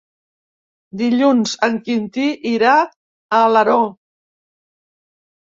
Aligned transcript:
Dilluns 1.01 1.53
en 1.67 1.77
Quintí 1.89 2.25
irà 2.53 2.73
a 2.79 3.43
Alaró. 3.43 3.77